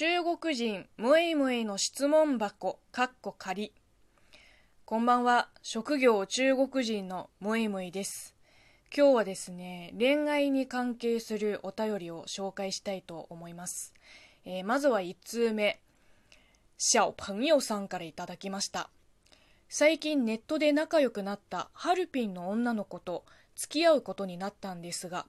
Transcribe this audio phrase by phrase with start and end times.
[0.00, 3.74] 中国人ムエムエの質問箱かっこ仮
[4.86, 5.50] こんばんは。
[5.60, 8.34] 職業中国人のムエムエです。
[8.96, 13.92] 今日はですね恋愛に関係するお便りを紹介したいと思います、
[14.46, 15.78] えー、まずは1通目。
[16.78, 18.88] 小朋友さんからいただきました。
[19.68, 25.26] 最近ネットで仲良くなったハルピンの女の子と付き合うことになったんですが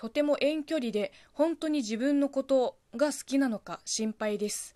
[0.00, 4.74] とても遠距離で本当に自分のことが好きなのか心配です。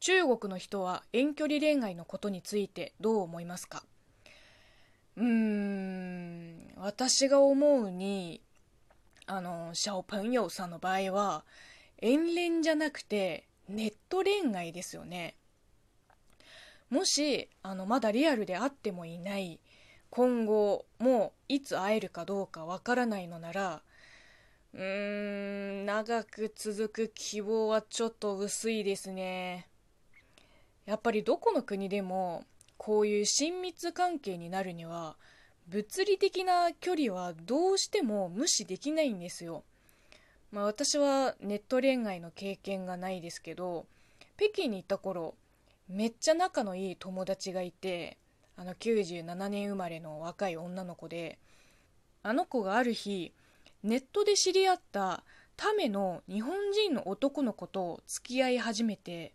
[0.00, 3.84] 中国の人は遠距離恋愛のことについてどう思いますか？
[5.14, 8.42] うーん私が思うに
[9.26, 11.44] あのシャオプンヨウさんの場合は
[12.02, 15.36] 遠恋じゃなくてネット恋愛ですよね。
[16.90, 19.60] もしあのまだリアルで会ってもいない
[20.10, 23.82] 今後もいつ会えるかどうかわからないのなら
[24.74, 29.68] うーん、長く続く希望はちょっと薄いですね。
[30.84, 32.44] やっぱりどこの国でも
[32.76, 35.16] こういう親密関係になるには
[35.68, 39.62] 物理的な距離はどうしても無視できないんですよ。
[40.50, 43.86] まあ私はネット恋愛の経験がないですけど、
[44.36, 45.36] 北京に行った頃、
[45.88, 48.18] めっちゃ仲のいい友達がいて、
[48.56, 51.38] あの97年生まれの若い女の子で、
[52.24, 53.32] あの子がある日、
[53.84, 55.22] ネットで知り合った
[55.58, 59.34] ための日本人の男の子と付き合い始めて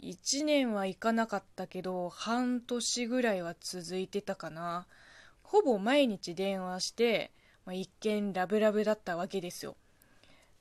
[0.00, 4.86] 1年はいかなかったけど半年ぐらいは続いてたかな。
[5.42, 7.32] ほぼ毎日電話して、
[7.66, 9.74] まあ、一見ラブラブだったわけですよ。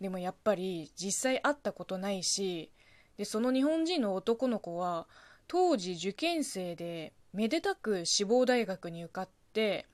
[0.01, 2.71] でもやっぱり実際会ったことないし
[3.17, 5.05] でその日本人の男の子は
[5.47, 9.85] 当時受験生でめでたく志望大学に受かって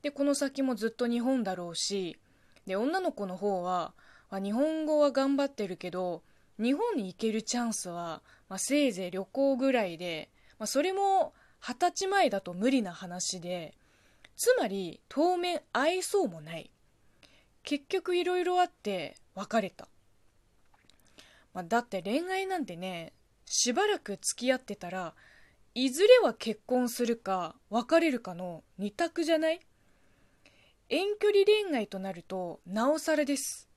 [0.00, 2.18] でこの先もずっと日本だろうし
[2.66, 3.94] で女の子の方は、
[4.30, 6.22] まあ、日本語は頑張ってるけど
[6.58, 13.74] 日本に行けるチャンスは、まあ、せいぜい旅行ぐらいで、まあ、それも二十歳前だと無理な話で
[14.36, 16.70] つまり当面会えそうもない。
[17.62, 19.86] 結局いろいろあって別れた、
[21.52, 23.12] まあ、だって恋愛なんてね
[23.44, 25.14] しばらく付き合ってたら
[25.74, 29.60] いずれは結婚するか別れるかの二択じゃない？
[30.92, 33.68] 遠距離恋愛となるとなおさらです。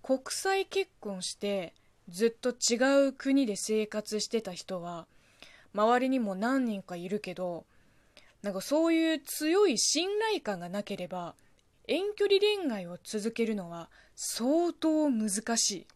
[0.00, 1.74] 国際結婚して
[2.08, 5.08] ずっと違う国で生活してた人は
[5.74, 7.64] 周りにも何人かいるけど
[8.42, 11.34] なんかそういう強い信頼感がなければ
[11.88, 15.86] 遠距離恋愛を続けるのは相当難しい。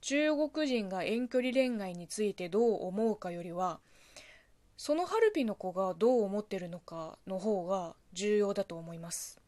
[0.00, 3.80] 中国人が遠距離恋愛についてどう思うかよりは
[4.78, 9.40] そのハルピの子がどう思ってるのかの方が重要だと思います。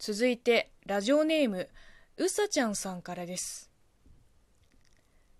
[0.00, 1.68] 続いてラジオネーム
[2.16, 3.70] うさちゃんさんからです。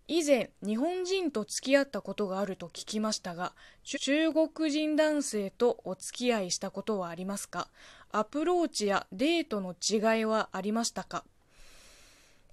[0.06, 3.52] 以前日本人と付き合ったことがあると聞きましたが
[3.84, 7.68] 中国人男性とお付き合いしたことはありますか？
[8.12, 11.24] アプローチやデートの違いはありましたか？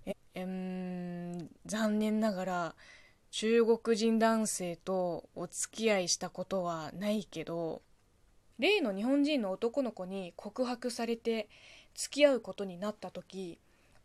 [0.08, 2.76] ええ残念ながら
[3.38, 7.82] 中国人男性とお付き合いしたことはないけど
[8.60, 11.50] 例の日本人の男の子に告白されて
[11.96, 13.60] 付き合うことになった時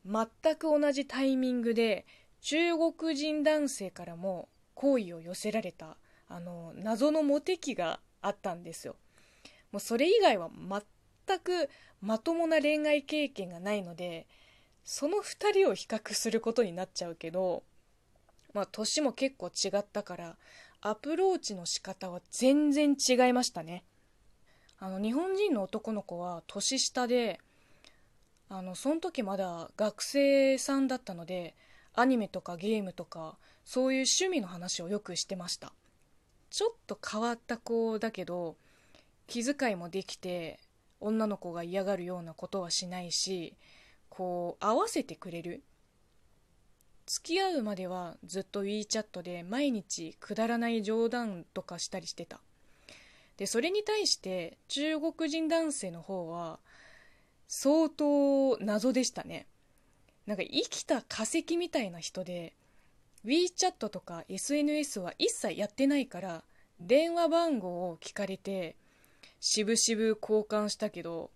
[0.05, 0.27] 全
[0.57, 2.07] く同じタイミングで
[2.41, 5.97] 中国人男性からも好意を寄せられた
[6.29, 8.97] あの謎のモテ期があったんですよ。
[9.71, 11.71] もうそれ以外は全く
[12.01, 14.27] まともな恋愛経験がないので
[14.83, 17.63] その2人を比較することになっちゃうけど
[18.53, 20.37] まあ、年も結構違ったから
[20.81, 23.85] アプローチの仕方は全然違いましたね。
[24.79, 27.39] あの日本人の男の子は年下で
[28.49, 31.55] あのその時まだ学生さんだったので
[31.95, 35.73] アニメとかゲームとかそういう趣味の話をよくしてました。
[36.49, 38.57] ちょっと変わった子だけど
[39.27, 40.59] 気遣いもできて
[40.99, 43.55] 女の子が嫌がるようなことはしないし
[44.09, 45.63] こう合わせてくれる
[47.11, 52.41] 付き合うまではずっと WeChat で毎日くだらない冗談とかしたりしてた。
[53.37, 56.61] でそれに対して中国人男性の方は
[57.49, 59.49] 相当謎でしたね。
[60.25, 62.55] なんか生きた化石みたいな人で
[63.25, 66.45] WeChat とか SNS は一切やってないから
[66.79, 68.77] 電話番号を聞かれて
[69.41, 71.33] しぶしぶ交換したけど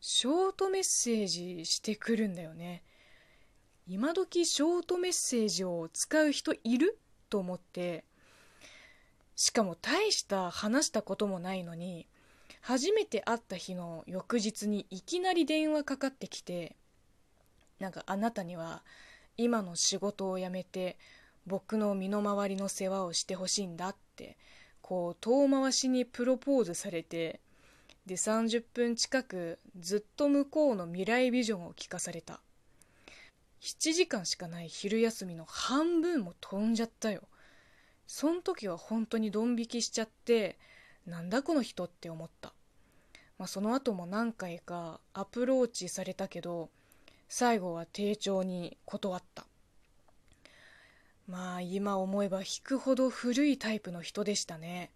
[0.00, 2.82] ショートメッセージしてくるんだよね。
[3.88, 6.98] 今時ショートメッセージを使う人いる？
[7.30, 8.04] と思って
[9.36, 12.06] しかも大した話したこともないのに
[12.60, 16.74] 初めて会った日の翌日にいきなり電話かかってきて
[17.78, 18.82] なんかあなたには
[19.36, 20.96] 今の仕事を辞めて
[21.46, 24.36] 僕の身の回りの世話をしてほしいんだって
[24.80, 27.40] こう遠回しにプロポーズされて
[28.06, 32.40] で30分近くずっと向こうの未来ビジョンを聞かされた。
[33.60, 37.22] 7時間しかない昼休みの半分も飛んじゃったよ。
[38.06, 40.58] そん時は本当にドン引きしちゃって
[41.06, 42.52] なんだこの人って思った、
[43.38, 46.70] まあ、その後も何回かアプローチされたけど
[47.28, 49.46] 最後は丁重に断った。
[51.26, 54.92] まあ今思えば引くほど古いタイプの人でしたね。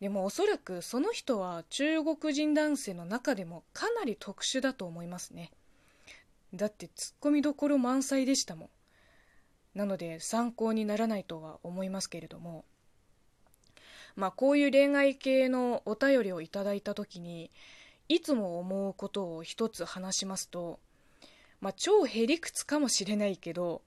[0.00, 5.50] でもおそらくその人は中国人男性の中でもかなり特殊だと思いますね。
[6.56, 8.66] だってツッコミどころ満載でしたも
[9.74, 9.78] ん。
[9.78, 12.64] なので参考にならないとは思いますけれども。
[14.16, 17.50] まあこういう恋愛系のお便りをいただいた時に
[18.08, 20.80] いつも思うことを一つ話しますと
[21.60, 23.82] まあ超へりくつかもしれないけど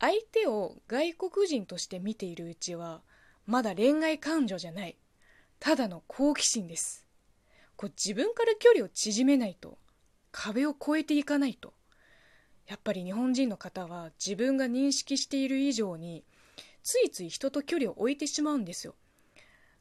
[0.00, 3.02] 相手を外国人として見ているうちは
[3.46, 4.96] まだ恋愛感情じゃない。
[5.60, 7.06] ただの好奇心です。
[7.76, 9.78] こう自分から距離を縮めないと
[10.32, 11.72] 壁を越えていかないと。
[12.66, 16.24] やっぱり日本人の方は自分が認識している以上に
[16.82, 18.94] ついつい人と距離を置いてしまうんですよ。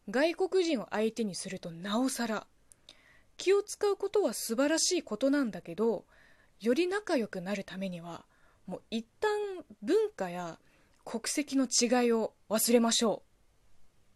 [0.10, 2.48] 外国人を相手にするとなおさら
[3.38, 6.06] 気を使うことは素晴らしいことなんだけど
[6.60, 8.25] より仲良くなるためには
[8.68, 9.31] もう一旦
[9.81, 10.57] 文化や
[11.06, 13.31] 国籍の違いを忘れましょう。